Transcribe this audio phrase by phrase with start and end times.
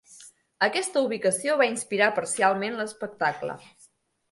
[0.67, 3.61] Aquesta ubicació va inspirar parcialment l'espectacle.